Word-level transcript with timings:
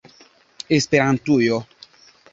esperantujo 0.77 1.63